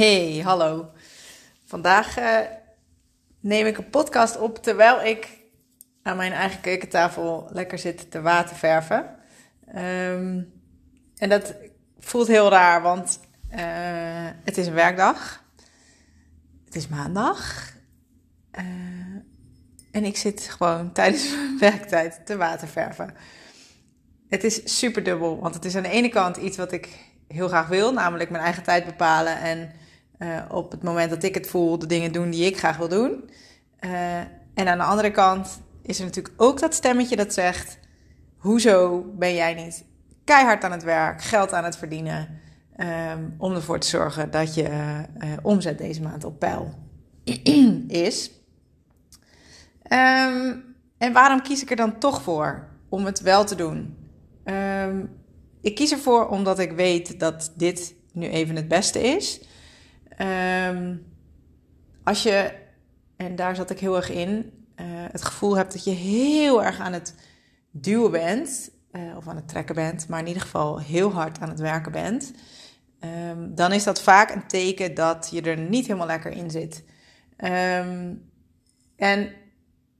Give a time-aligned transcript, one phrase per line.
[0.00, 0.90] Hey, hallo.
[1.64, 2.38] Vandaag uh,
[3.40, 5.28] neem ik een podcast op terwijl ik
[6.02, 9.16] aan mijn eigen keukentafel lekker zit te waterverven.
[9.76, 10.52] Um,
[11.16, 11.54] en dat
[11.98, 13.20] voelt heel raar, want
[13.50, 13.58] uh,
[14.44, 15.44] het is een werkdag.
[16.64, 17.72] Het is maandag.
[18.58, 18.64] Uh,
[19.90, 23.14] en ik zit gewoon tijdens mijn werktijd te waterverven.
[24.28, 26.88] Het is super dubbel, want het is aan de ene kant iets wat ik
[27.28, 29.72] heel graag wil, namelijk mijn eigen tijd bepalen en
[30.20, 32.88] uh, op het moment dat ik het voel, de dingen doen die ik graag wil
[32.88, 33.30] doen.
[33.80, 34.18] Uh,
[34.54, 37.78] en aan de andere kant is er natuurlijk ook dat stemmetje dat zegt:
[38.36, 39.84] hoezo ben jij niet
[40.24, 42.40] keihard aan het werk, geld aan het verdienen,
[42.76, 46.74] um, om ervoor te zorgen dat je uh, omzet deze maand op peil
[47.88, 48.30] is?
[49.92, 50.64] Um,
[50.98, 53.96] en waarom kies ik er dan toch voor om het wel te doen?
[54.44, 55.10] Um,
[55.60, 59.40] ik kies ervoor omdat ik weet dat dit nu even het beste is.
[60.20, 61.06] Um,
[62.04, 62.52] als je,
[63.16, 64.28] en daar zat ik heel erg in,
[64.76, 67.14] uh, het gevoel hebt dat je heel erg aan het
[67.70, 71.48] duwen bent, uh, of aan het trekken bent, maar in ieder geval heel hard aan
[71.48, 72.32] het werken bent,
[73.30, 76.84] um, dan is dat vaak een teken dat je er niet helemaal lekker in zit.
[77.36, 78.30] Um,
[78.96, 79.32] en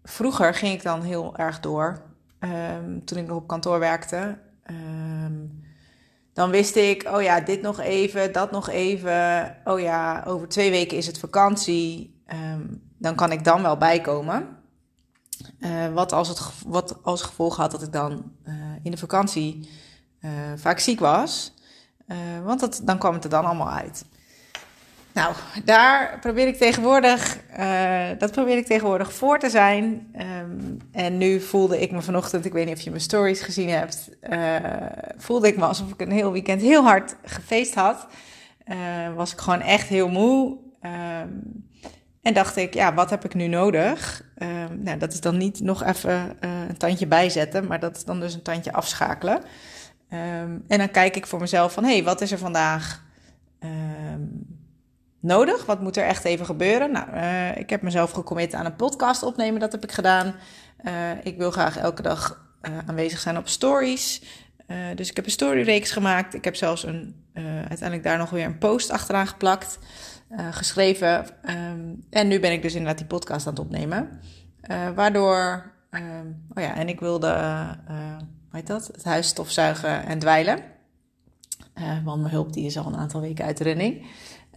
[0.03, 2.03] vroeger ging ik dan heel erg door,
[3.05, 4.39] toen ik nog op kantoor werkte.
[6.33, 9.57] Dan wist ik, oh ja, dit nog even, dat nog even.
[9.65, 12.23] Oh ja, over twee weken is het vakantie.
[12.33, 14.59] Um, dan kan ik dan wel bijkomen.
[15.61, 19.69] Uh, wat, als het, wat als gevolg had dat ik dan uh, in de vakantie
[20.21, 21.55] uh, vaak ziek was.
[22.45, 24.05] want dat, dan kwam het er dan allemaal uit.
[25.13, 30.15] Nou, daar probeer ik tegenwoordig, uh, dat probeer ik tegenwoordig voor te zijn.
[30.43, 33.69] Um, en nu voelde ik me vanochtend, ik weet niet of je mijn stories gezien
[33.69, 34.57] hebt, uh,
[35.17, 38.07] voelde ik me alsof ik een heel weekend heel hard gefeest had.
[38.67, 38.77] Uh,
[39.15, 40.57] was ik gewoon echt heel moe.
[40.83, 41.69] Um,
[42.23, 44.25] en dacht ik, ja, wat heb ik nu nodig?
[44.39, 46.37] Um, nou, dat is dan niet nog even
[46.69, 49.43] een tandje bijzetten, maar dat is dan dus een tandje afschakelen.
[50.09, 53.03] en dan kijk ik voor mezelf van, hé, hey, wat is er vandaag?
[55.21, 55.67] Nodig?
[55.67, 56.93] Wat moet er echt even gebeuren?
[56.93, 59.61] Nou, uh, ik heb mezelf gecommit aan een podcast opnemen.
[59.61, 60.35] Dat heb ik gedaan.
[60.85, 60.93] Uh,
[61.23, 64.23] ik wil graag elke dag uh, aanwezig zijn op stories.
[64.95, 66.35] dus ik heb een storyreeks gemaakt.
[66.35, 69.79] Ik heb zelfs een, uiteindelijk daar nog weer een post achteraan geplakt.
[70.51, 71.27] geschreven.
[71.45, 74.21] Um, en nu ben ik dus inderdaad die podcast aan het opnemen.
[74.95, 75.73] waardoor...
[75.91, 77.29] Um, oh ja, en ik wilde...
[77.87, 78.87] hoe heet dat?
[78.87, 80.63] Het huis stofzuigen en dweilen.
[82.05, 84.07] want mijn hulp die is al een aantal weken uit de running.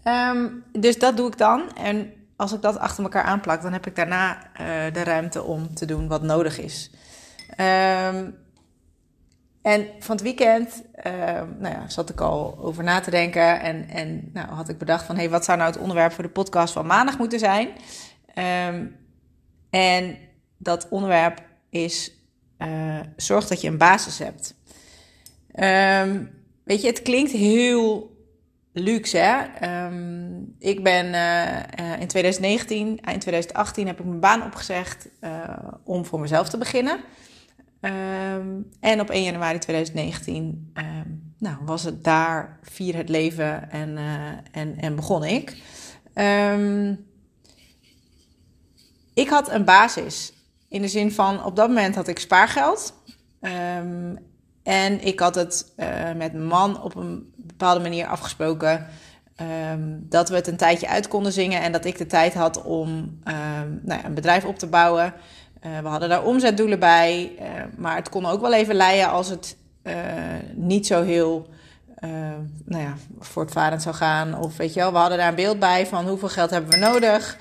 [0.03, 1.75] Um, dus dat doe ik dan.
[1.75, 5.73] En als ik dat achter elkaar aanplak, dan heb ik daarna uh, de ruimte om
[5.73, 6.91] te doen wat nodig is.
[7.49, 8.35] Um,
[9.61, 11.13] en van het weekend uh,
[11.59, 13.61] nou ja, zat ik al over na te denken.
[13.61, 15.15] En, en nou, had ik bedacht van...
[15.15, 17.69] Hey, wat zou nou het onderwerp voor de podcast van maandag moeten zijn?
[19.69, 20.17] En
[20.57, 22.17] dat onderwerp is...
[22.57, 24.55] Uh, zorg dat je een basis hebt.
[26.63, 28.12] weet je, het klinkt heel
[28.73, 29.17] luxe.
[29.17, 29.85] Hè?
[29.85, 36.05] Um, ik ben uh, in 2019, eind 2018, heb ik mijn baan opgezegd uh, om
[36.05, 36.99] voor mezelf te beginnen.
[37.81, 43.71] Um, en op 1 januari 2019 um, ehm, nou, was het daar, vier het leven
[43.71, 43.97] en,
[44.51, 45.49] en, en begon ik.
[49.13, 50.33] ik had een basis.
[50.67, 52.93] In de zin van, op dat moment had ik spaargeld.
[54.63, 55.73] en ik had het
[56.15, 58.87] met mijn man op een bepaalde manier afgesproken.
[59.71, 62.63] Um, dat we het een tijdje uit konden zingen en dat ik de tijd had
[62.63, 65.13] om um, nou ja, een bedrijf op te bouwen.
[65.65, 67.45] Uh, we hadden daar omzetdoelen bij, uh,
[67.77, 69.93] maar het kon ook wel even leiden als het uh,
[70.55, 71.47] niet zo heel
[72.65, 74.37] nou ja, voortvarend zou gaan.
[74.37, 76.77] Of weet je wel, we hadden daar een beeld bij van hoeveel geld hebben we
[76.77, 77.37] nodig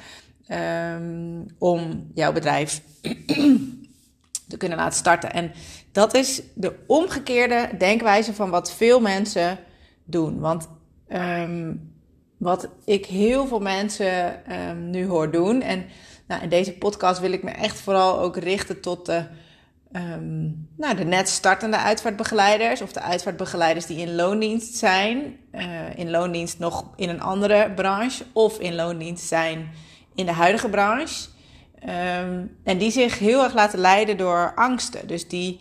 [0.49, 2.81] um, om jouw bedrijf
[4.49, 5.33] te kunnen laten starten.
[5.33, 5.53] En
[5.93, 9.59] dat is de omgekeerde denkwijze van wat veel mensen
[10.05, 10.41] doen.
[10.41, 10.69] Want
[11.09, 11.93] um,
[12.37, 15.61] wat ik heel veel mensen um, nu hoor doen.
[15.61, 15.85] En
[16.27, 19.25] nou, in deze podcast wil ik me echt vooral ook richten tot de,
[19.93, 22.83] um, nou, de net startende uitvaartbegeleiders.
[22.83, 25.37] Of de uitvaartbegeleiders die in loondienst zijn.
[25.53, 28.25] Uh, in loondienst nog in een andere branche.
[28.33, 29.71] Of in loondienst zijn
[30.15, 31.31] in de huidige branche.
[32.65, 35.07] En die zich heel erg laten leiden door angsten.
[35.07, 35.61] Dus die,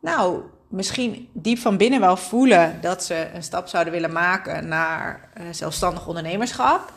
[0.00, 5.30] nou, misschien diep van binnen wel voelen dat ze een stap zouden willen maken naar
[5.40, 6.92] uh, zelfstandig ondernemerschap.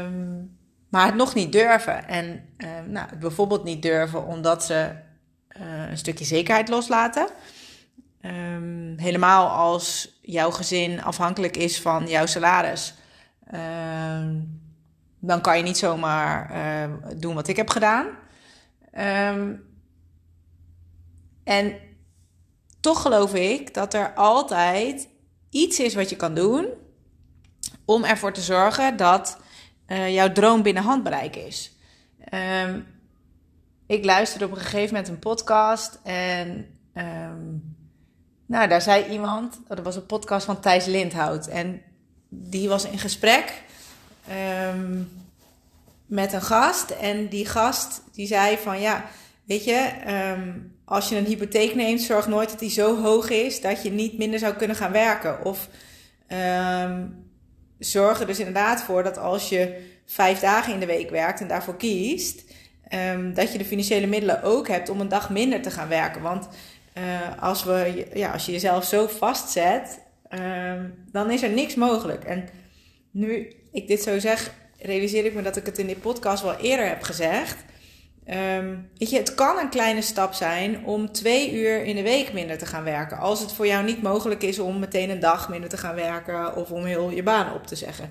[0.00, 0.58] Um,
[0.88, 2.08] maar het nog niet durven.
[2.08, 4.90] En uh, nou, bijvoorbeeld niet durven omdat ze
[5.60, 7.28] uh, een stukje zekerheid loslaten.
[8.20, 12.94] Ehm, helemaal als jouw gezin afhankelijk is van jouw salaris.
[13.46, 14.34] Ehm,
[15.18, 16.50] dan kan je niet zomaar
[17.16, 18.06] doen wat ik heb gedaan.
[18.92, 19.52] Ehm,
[21.44, 21.76] en
[22.86, 25.08] toch geloof ik dat er altijd
[25.50, 26.68] iets is wat je kan doen
[27.84, 29.38] om ervoor te zorgen dat
[29.86, 31.76] uh, jouw droom binnen handbereik is.
[32.64, 32.86] Um,
[33.86, 36.48] ik luisterde op een gegeven moment een podcast en
[36.94, 37.76] um,
[38.46, 41.82] nou, daar zei iemand, dat was een podcast van Thijs Lindhout en
[42.28, 43.62] die was in gesprek
[44.70, 45.10] um,
[46.06, 49.04] met een gast en die gast die zei van ja,
[49.44, 49.90] weet je,
[50.88, 54.18] als je een hypotheek neemt, zorg nooit dat die zo hoog is dat je niet
[54.18, 55.44] minder zou kunnen gaan werken.
[55.44, 55.68] Of
[56.88, 57.24] um,
[57.78, 61.48] zorg er dus inderdaad voor dat als je vijf dagen in de week werkt en
[61.48, 62.44] daarvoor kiest,
[63.14, 66.22] um, dat je de financiële middelen ook hebt om een dag minder te gaan werken.
[66.22, 66.48] Want
[66.98, 70.00] uh, als, we, ja, als je jezelf zo vastzet,
[71.12, 72.24] dan is er niks mogelijk.
[72.24, 72.48] En
[73.10, 76.56] nu ik dit zo zeg, realiseer ik me dat ik het in dit podcast wel
[76.56, 77.56] eerder heb gezegd.
[78.30, 82.32] Um, weet je, het kan een kleine stap zijn om twee uur in de week
[82.32, 83.18] minder te gaan werken.
[83.18, 86.56] Als het voor jou niet mogelijk is om meteen een dag minder te gaan werken
[86.56, 88.10] of om heel je baan op te zeggen.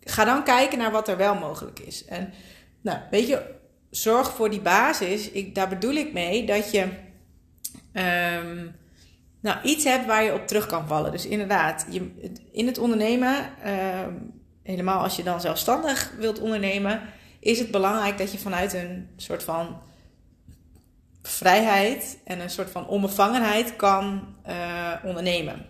[0.00, 2.04] Ga dan kijken naar wat er wel mogelijk is.
[2.04, 2.32] En
[2.80, 3.42] nou, weet je,
[3.90, 5.30] zorg voor die basis.
[5.30, 6.82] Ik, daar bedoel ik mee dat je
[7.92, 8.74] um,
[9.40, 11.12] nou, iets hebt waar je op terug kan vallen.
[11.12, 14.32] Dus inderdaad, je, in het ondernemen, um,
[14.62, 17.00] helemaal als je dan zelfstandig wilt ondernemen
[17.42, 19.80] is het belangrijk dat je vanuit een soort van
[21.22, 25.66] vrijheid en een soort van onbevangenheid kan uh, ondernemen.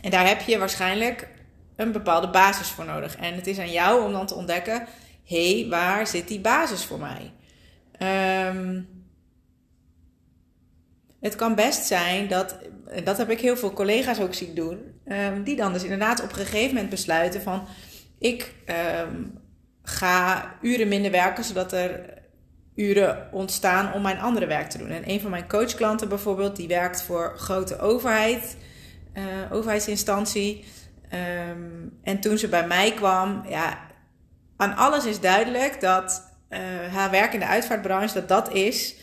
[0.00, 1.28] En daar heb je waarschijnlijk
[1.76, 3.16] een bepaalde basis voor nodig.
[3.16, 4.86] En het is aan jou om dan te ontdekken:
[5.24, 7.32] hé, hey, waar zit die basis voor mij?
[8.48, 8.88] Um,
[11.20, 12.58] het kan best zijn dat,
[13.04, 16.28] dat heb ik heel veel collega's ook zien doen, um, die dan dus inderdaad op
[16.28, 17.66] een gegeven moment besluiten van
[18.18, 18.54] ik
[19.06, 19.43] um,
[19.84, 22.22] ga uren minder werken, zodat er
[22.74, 24.90] uren ontstaan om mijn andere werk te doen.
[24.90, 28.56] En een van mijn coachklanten bijvoorbeeld, die werkt voor grote overheid,
[29.14, 30.64] uh, overheidsinstantie.
[31.48, 33.78] Um, en toen ze bij mij kwam, ja,
[34.56, 36.58] aan alles is duidelijk dat uh,
[36.94, 38.94] haar werk in de uitvaartbranche, dat dat is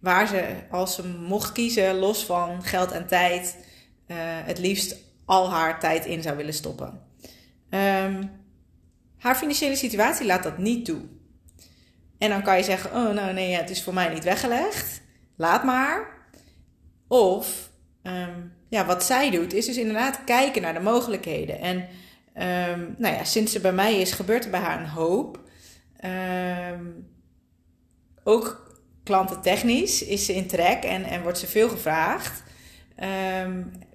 [0.00, 3.56] waar ze, als ze mocht kiezen, los van geld en tijd,
[4.06, 7.00] uh, het liefst al haar tijd in zou willen stoppen.
[7.70, 8.30] Um,
[9.24, 11.00] haar financiële situatie laat dat niet toe.
[12.18, 15.00] En dan kan je zeggen: Oh, nou nee, het is voor mij niet weggelegd.
[15.36, 16.06] Laat maar.
[17.08, 17.70] Of
[18.02, 21.60] um, ja, wat zij doet, is dus inderdaad kijken naar de mogelijkheden.
[21.60, 21.76] En
[22.76, 25.40] um, nou ja, sinds ze bij mij is, gebeurt er bij haar een hoop.
[26.72, 27.12] Um,
[28.24, 32.42] ook klantentechnisch is ze in trek en, en wordt ze veel gevraagd.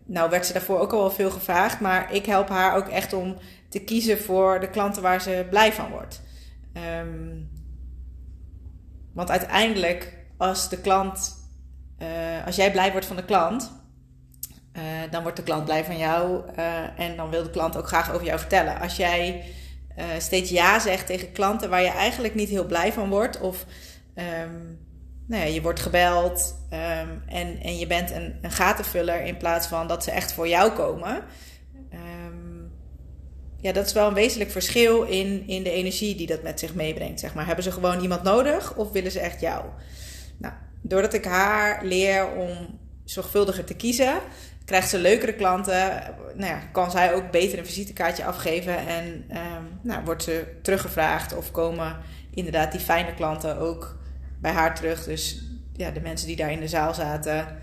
[0.05, 3.13] Nou werd ze daarvoor ook al wel veel gevraagd, maar ik help haar ook echt
[3.13, 3.37] om
[3.69, 6.21] te kiezen voor de klanten waar ze blij van wordt.
[7.01, 7.49] Um,
[9.13, 11.35] want uiteindelijk, als de klant,
[11.99, 13.71] uh, als jij blij wordt van de klant,
[14.73, 17.87] uh, dan wordt de klant blij van jou uh, en dan wil de klant ook
[17.87, 18.79] graag over jou vertellen.
[18.79, 19.43] Als jij
[20.17, 23.65] steeds ja zegt tegen klanten waar je eigenlijk niet heel blij van wordt, of
[24.15, 24.79] um,
[25.27, 29.67] nou ja, je wordt gebeld um, en, en je bent een, een gatenvuller in plaats
[29.67, 31.23] van dat ze echt voor jou komen
[33.61, 36.73] ja, dat is wel een wezenlijk verschil in, in de energie die dat met zich
[36.73, 37.19] meebrengt.
[37.19, 37.45] Zeg maar.
[37.45, 39.65] Hebben ze gewoon iemand nodig of willen ze echt jou?
[40.37, 44.19] Nou, doordat ik haar leer om zorgvuldiger te kiezen,
[44.65, 46.15] krijgt ze leukere klanten.
[46.35, 51.37] Nou ja, kan zij ook beter een visitekaartje afgeven en um, nou, wordt ze teruggevraagd
[51.37, 51.97] of komen
[52.33, 53.97] inderdaad die fijne klanten ook
[54.41, 55.03] bij haar terug.
[55.03, 55.43] Dus
[55.73, 57.57] ja, de mensen die daar in de zaal zaten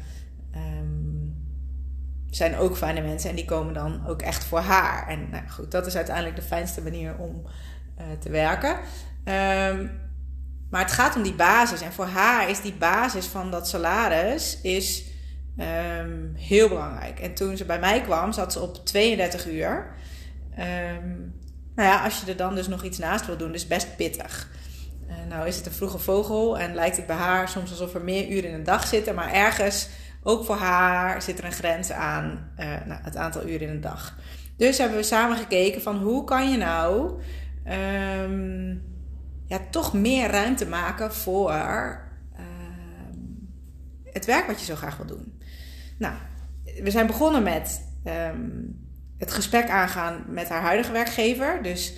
[2.30, 5.08] zijn ook fijne mensen en die komen dan ook echt voor haar.
[5.08, 7.42] En nou goed, dat is uiteindelijk de fijnste manier om
[7.98, 8.76] uh, te werken.
[9.24, 10.04] Um,
[10.70, 11.80] maar het gaat om die basis.
[11.80, 15.04] En voor haar is die basis van dat salaris is,
[15.58, 17.20] um, heel belangrijk.
[17.20, 19.94] En toen ze bij mij kwam, zat ze op 32 uur.
[20.58, 21.34] Um,
[21.74, 24.48] nou ja, als je er dan dus nog iets naast wil doen, dus best pittig.
[25.08, 28.02] Uh, nou is het een vroege vogel en lijkt het bij haar soms alsof er
[28.02, 29.14] meer uren in een dag zitten.
[29.14, 29.88] Maar ergens
[30.26, 33.80] ook voor haar zit er een grens aan uh, nou, het aantal uren in een
[33.80, 34.18] dag.
[34.56, 37.20] Dus hebben we samen gekeken van hoe kan je nou
[38.24, 38.82] um,
[39.46, 41.90] ja, toch meer ruimte maken voor uh,
[44.04, 45.40] het werk wat je zo graag wil doen.
[45.98, 46.14] Nou,
[46.82, 48.78] we zijn begonnen met um,
[49.18, 51.62] het gesprek aangaan met haar huidige werkgever.
[51.62, 51.94] Dus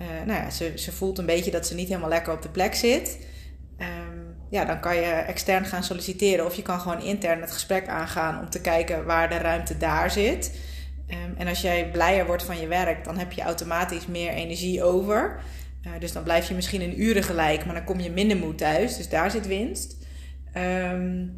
[0.00, 2.48] uh, nou ja, ze, ze voelt een beetje dat ze niet helemaal lekker op de
[2.48, 3.18] plek zit.
[4.50, 6.44] Ja, dan kan je extern gaan solliciteren.
[6.44, 10.10] Of je kan gewoon intern het gesprek aangaan om te kijken waar de ruimte daar
[10.10, 10.58] zit.
[11.06, 14.82] Ehm, en als jij blijer wordt van je werk, dan heb je automatisch meer energie
[14.82, 15.40] over.
[15.86, 18.54] Uh, dus dan blijf je misschien in uren gelijk, maar dan kom je minder moe
[18.54, 18.96] thuis.
[18.96, 19.96] Dus daar zit winst.
[20.56, 21.36] Um,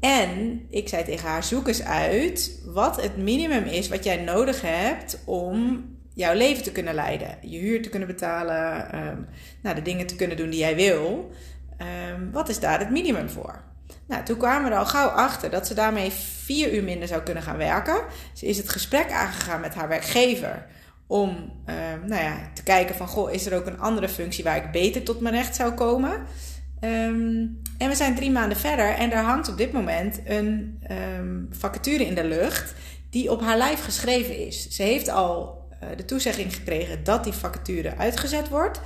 [0.00, 4.60] en ik zei tegen haar: zoek eens uit wat het minimum is wat jij nodig
[4.60, 5.84] hebt om
[6.14, 7.38] jouw leven te kunnen leiden.
[7.40, 9.26] Je huur te kunnen betalen, um,
[9.62, 11.30] nou, de dingen te kunnen doen die jij wil.
[11.78, 13.62] Um, wat is daar het minimum voor?
[14.06, 16.10] Nou, toen kwamen we er al gauw achter dat ze daarmee
[16.44, 18.04] vier uur minder zou kunnen gaan werken.
[18.32, 20.66] Ze is het gesprek aangegaan met haar werkgever
[21.06, 21.28] om
[21.66, 24.70] um, nou ja, te kijken van, goh, is er ook een andere functie waar ik
[24.70, 26.12] beter tot mijn recht zou komen?
[26.80, 30.82] Um, en we zijn drie maanden verder en er hangt op dit moment een
[31.50, 32.74] vacature in de lucht
[33.10, 34.68] die op haar lijf geschreven is.
[34.68, 38.80] Ze heeft al uh, de toezegging gekregen dat die vacature uitgezet wordt.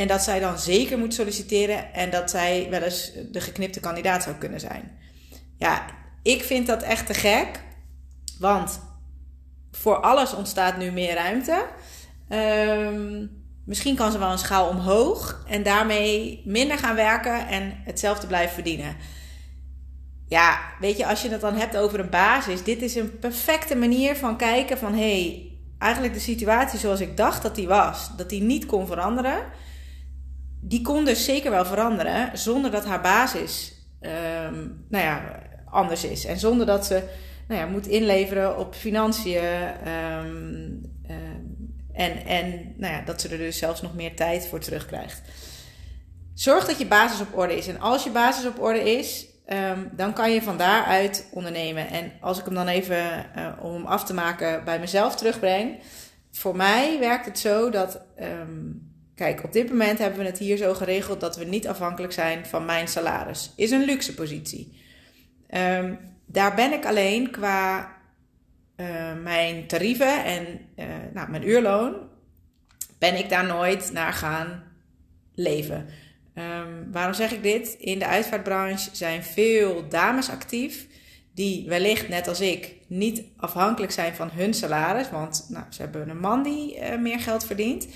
[0.00, 4.22] En dat zij dan zeker moet solliciteren en dat zij wel eens de geknipte kandidaat
[4.22, 4.98] zou kunnen zijn.
[5.56, 5.84] Ja,
[6.22, 7.60] ik vind dat echt te gek.
[8.38, 8.80] Want
[9.70, 11.66] voor alles ontstaat nu meer ruimte.
[12.28, 18.26] Um, Misschien kan ze wel een schaal omhoog en daarmee minder gaan werken en hetzelfde
[18.26, 18.96] blijven verdienen.
[20.28, 23.76] Ja, weet je, als je het dan hebt over een basis, dit is een perfecte
[23.76, 28.10] manier van kijken van hé, hey, eigenlijk de situatie zoals ik dacht dat die was,
[28.16, 29.42] dat die niet kon veranderen,
[30.60, 36.24] die kon dus zeker wel veranderen zonder dat haar basis, um, nou ja, anders is
[36.24, 37.02] en zonder dat ze,
[37.48, 39.44] nou ja, moet inleveren op financiën.
[39.88, 40.80] Um,
[41.92, 45.22] en, en nou ja, dat ze er dus zelfs nog meer tijd voor terugkrijgt.
[46.34, 47.68] Zorg dat je basis op orde is.
[47.68, 51.88] En als je basis op orde is, um, dan kan je van daaruit ondernemen.
[51.88, 55.78] En als ik hem dan even, uh, om hem af te maken, bij mezelf terugbreng.
[56.32, 58.00] Voor mij werkt het zo dat,
[59.20, 62.46] kijk, op dit moment hebben we het hier zo geregeld dat we niet afhankelijk zijn
[62.46, 63.52] van mijn salaris.
[63.56, 64.80] Is een luxe positie.
[65.50, 67.92] Um, daar ben ik alleen qua
[68.76, 68.86] uh,
[69.22, 70.46] mijn tarieven en
[70.76, 71.96] uh, nou, mijn uurloon,
[72.98, 74.62] ben ik daar nooit naar gaan
[75.34, 75.86] leven.
[76.34, 77.76] Um, waarom zeg ik dit?
[77.78, 80.86] In de uitvaartbranche zijn veel dames actief
[81.34, 86.08] die wellicht, net als ik, niet afhankelijk zijn van hun salaris, want nou, ze hebben
[86.08, 87.88] een man die uh, meer geld verdient.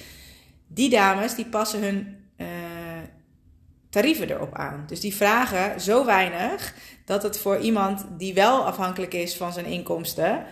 [0.67, 2.17] Die dames die passen hun
[3.91, 4.85] tarieven erop aan.
[4.87, 9.67] Dus die vragen zo weinig dat het voor iemand die wel afhankelijk is van zijn
[9.67, 10.45] inkomsten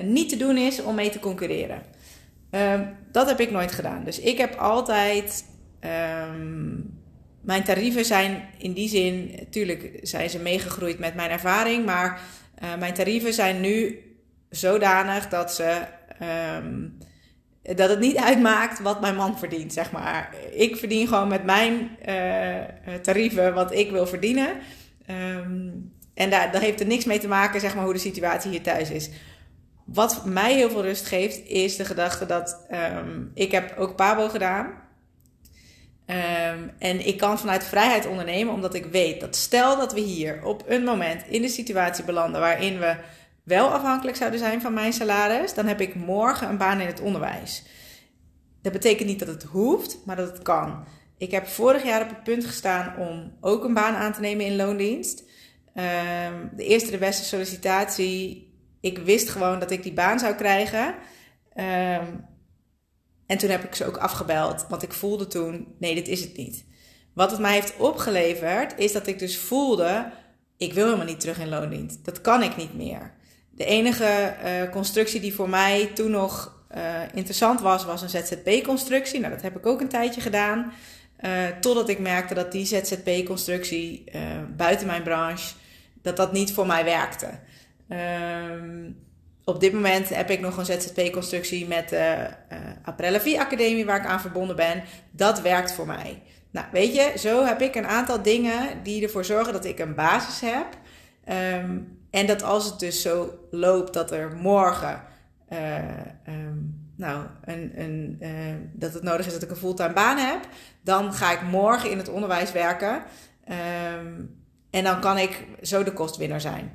[0.00, 1.82] niet te doen is om mee te concurreren.
[2.50, 4.04] Um, dat heb ik nooit gedaan.
[4.04, 5.44] Dus ik heb altijd.
[6.28, 7.00] Um,
[7.40, 12.20] mijn tarieven zijn in die zin, natuurlijk zijn ze meegegroeid met mijn ervaring, maar
[12.62, 13.98] uh, mijn tarieven zijn nu
[14.50, 15.80] zodanig dat ze.
[16.56, 16.98] Um,
[17.62, 20.34] dat het niet uitmaakt wat mijn man verdient, zeg maar.
[20.52, 24.48] Ik verdien gewoon met mijn uh, tarieven wat ik wil verdienen.
[25.10, 28.62] Um, en daar, heeft er niks mee te maken, zeg maar, hoe de situatie hier
[28.62, 29.10] thuis is.
[29.84, 34.28] Wat mij heel veel rust geeft, is de gedachte dat um, ik heb ook Pabo
[34.28, 34.66] gedaan.
[36.06, 40.44] Um, en ik kan vanuit vrijheid ondernemen, omdat ik weet dat stel dat we hier
[40.44, 42.96] op een moment in de situatie belanden waarin we
[43.42, 47.00] wel afhankelijk zouden zijn van mijn salaris, dan heb ik morgen een baan in het
[47.00, 47.64] onderwijs.
[48.62, 50.84] Dat betekent niet dat het hoeft, maar dat het kan.
[51.18, 54.46] Ik heb vorig jaar op het punt gestaan om ook een baan aan te nemen
[54.46, 55.20] in loondienst.
[55.74, 58.50] Um, de eerste de beste sollicitatie
[58.82, 60.86] ik wist gewoon dat ik die baan zou krijgen.
[61.56, 62.26] Um,
[63.26, 66.36] en toen heb ik ze ook afgebeld, want ik voelde toen: nee, dit is het
[66.36, 66.64] niet.
[67.14, 70.12] Wat het mij heeft opgeleverd, is dat ik dus voelde:
[70.56, 72.04] ik wil helemaal niet terug in loondienst.
[72.04, 73.14] Dat kan ik niet meer.
[73.54, 76.80] De enige uh, constructie die voor mij toen nog uh,
[77.14, 79.20] interessant was, was een ZZP-constructie.
[79.20, 80.72] Nou, dat heb ik ook een tijdje gedaan.
[81.20, 81.30] Uh,
[81.60, 84.04] totdat ik merkte dat die ZZP-constructie
[84.56, 85.54] buiten mijn branche,
[86.02, 87.28] dat dat niet voor mij werkte.
[87.88, 88.96] Um,
[89.44, 92.28] op dit moment heb ik nog een ZZP-constructie met de
[92.82, 94.82] Aprella V Academie waar ik aan verbonden ben.
[95.10, 96.22] Dat werkt voor mij.
[96.50, 99.94] Nou, weet je, zo heb ik een aantal dingen die ervoor zorgen dat ik een
[99.94, 100.66] basis heb.
[101.64, 105.02] Um, en dat als het dus zo loopt dat er morgen,
[105.52, 105.78] uh,
[106.28, 108.30] um, nou, een, een, uh,
[108.72, 110.48] dat het nodig is dat ik een fulltime baan heb,
[110.82, 113.02] dan ga ik morgen in het onderwijs werken.
[113.48, 114.40] Um,
[114.70, 116.72] en dan kan ik zo de kostwinner zijn.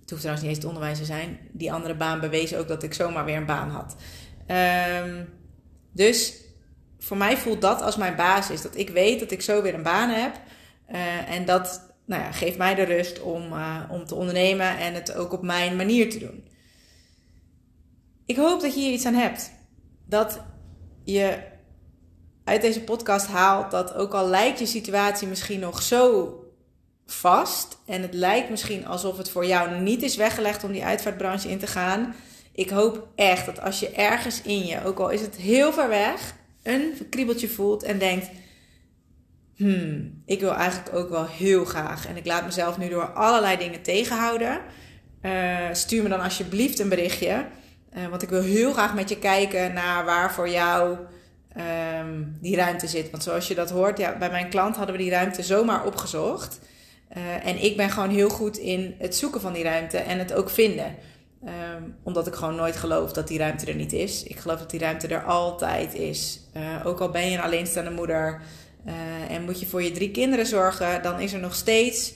[0.00, 1.38] Het hoeft trouwens niet eens het onderwijs te zijn.
[1.52, 3.96] Die andere baan bewees ook dat ik zomaar weer een baan had.
[5.06, 5.28] Um,
[5.92, 6.40] dus
[6.98, 8.62] voor mij voelt dat als mijn basis.
[8.62, 10.40] Dat ik weet dat ik zo weer een baan heb.
[10.88, 14.94] Uh, en dat nou ja, geeft mij de rust om, uh, om te ondernemen en
[14.94, 16.48] het ook op mijn manier te doen.
[18.26, 19.52] Ik hoop dat je hier iets aan hebt.
[20.06, 20.40] Dat
[21.04, 21.38] je
[22.44, 26.36] uit deze podcast haal dat ook al lijkt je situatie misschien nog zo
[27.06, 31.48] vast en het lijkt misschien alsof het voor jou niet is weggelegd om die uitvaartbranche
[31.48, 32.14] in te gaan.
[32.52, 35.88] Ik hoop echt dat als je ergens in je, ook al is het heel ver
[35.88, 38.30] weg, een kriebeltje voelt en denkt:
[39.56, 42.06] hmm, ik wil eigenlijk ook wel heel graag.
[42.06, 44.60] En ik laat mezelf nu door allerlei dingen tegenhouden.
[45.22, 47.46] Uh, stuur me dan alsjeblieft een berichtje.
[47.96, 50.96] Uh, want ik wil heel graag met je kijken naar waar voor jou
[52.00, 53.10] um, die ruimte zit.
[53.10, 56.60] Want zoals je dat hoort, ja, bij mijn klant hadden we die ruimte zomaar opgezocht.
[57.16, 60.32] Uh, en ik ben gewoon heel goed in het zoeken van die ruimte en het
[60.32, 60.94] ook vinden.
[61.44, 64.22] Um, omdat ik gewoon nooit geloof dat die ruimte er niet is.
[64.22, 66.40] Ik geloof dat die ruimte er altijd is.
[66.84, 68.40] ook al ben je een alleenstaande moeder,
[68.86, 72.14] uh, en moet je voor je drie kinderen zorgen, dan is er nog steeds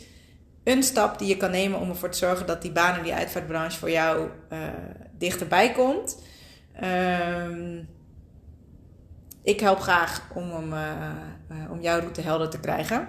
[0.66, 3.14] een stap die je kan nemen om ervoor te zorgen dat die baan in die
[3.14, 4.58] uitvaartbranche voor jou uh,
[5.18, 6.22] dichterbij komt.
[6.82, 7.78] Uh,
[9.42, 13.08] ik help graag om, om, uh, om jouw route helder te krijgen.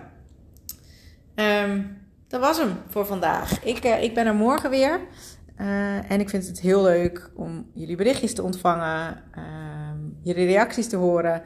[1.35, 3.63] Um, dat was hem voor vandaag.
[3.63, 4.99] Ik, ik ben er morgen weer.
[6.07, 10.95] en ik vind het heel leuk om jullie berichtjes te ontvangen, ehm, jullie reacties te
[10.95, 11.41] horen.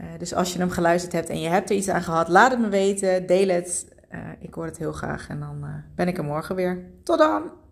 [0.00, 2.50] Uh, dus als je hem geluisterd hebt en je hebt er iets aan gehad, laat
[2.50, 3.26] het me weten.
[3.26, 3.94] Deel het.
[4.12, 5.28] Uh, ik hoor het heel graag.
[5.28, 6.84] En dan uh, ben ik er morgen weer.
[7.02, 7.65] Tot dan!